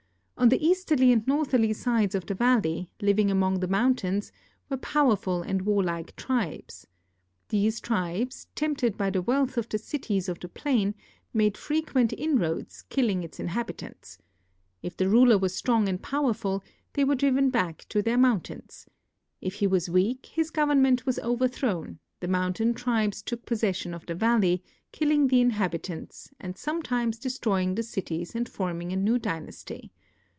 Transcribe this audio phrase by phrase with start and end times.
[0.37, 4.31] On the easterly and northerly sides of the valley, living among the mountains,
[4.71, 6.87] were powerful and warlike tribes.
[7.49, 10.95] These tribes, tempted by the wealth of the cities of the plain,
[11.31, 14.17] made frequent inroads, killing its inhabitants.
[14.81, 16.63] If the ruler was strong and powerful,
[16.93, 18.87] they were driven back to their mountains.
[19.41, 24.07] If he was weak, his government was over thrown; the mountain tribes took possession of
[24.07, 29.19] the valley, kill ing the inhabitants, and sometimes destroying the cities and forming a new
[29.19, 29.91] dynasty.